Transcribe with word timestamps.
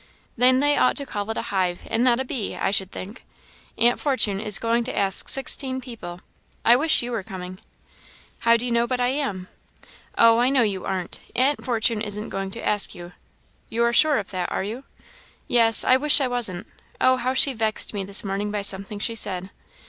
"Then 0.35 0.61
they 0.61 0.77
ought 0.79 0.97
to 0.97 1.05
call 1.05 1.29
it 1.29 1.37
a 1.37 1.41
hive, 1.53 1.83
and 1.85 2.03
not 2.03 2.19
a 2.19 2.25
bee, 2.25 2.55
I 2.55 2.71
should 2.71 2.89
think. 2.91 3.23
Aunt 3.77 3.99
Fortune 3.99 4.41
is 4.41 4.57
going 4.57 4.83
to 4.85 4.97
ask 4.97 5.29
sixteen 5.29 5.79
people. 5.79 6.21
I 6.65 6.75
wish 6.75 7.03
you 7.03 7.11
were 7.11 7.21
coming!" 7.21 7.59
"How 8.39 8.57
do 8.57 8.65
you 8.65 8.71
know 8.71 8.87
but 8.87 8.99
I 8.99 9.09
am?" 9.09 9.47
"Oh, 10.17 10.39
I 10.39 10.49
know 10.49 10.63
you 10.63 10.85
aren't. 10.85 11.19
Aunt 11.35 11.63
Fortune 11.63 12.01
isn't 12.01 12.29
going 12.29 12.49
to 12.49 12.67
ask 12.67 12.95
you." 12.95 13.11
"You 13.69 13.83
are 13.83 13.93
sure 13.93 14.17
of 14.17 14.31
that, 14.31 14.51
are 14.51 14.63
you?" 14.63 14.85
"Yes, 15.47 15.83
I 15.83 15.97
wish 15.97 16.19
I 16.19 16.27
wasn't. 16.27 16.65
Oh, 16.99 17.17
how 17.17 17.35
she 17.35 17.53
vexed 17.53 17.93
me 17.93 18.03
this 18.03 18.23
morning 18.23 18.49
by 18.49 18.63
something 18.63 18.97
she 18.97 19.13
said!" 19.13 19.51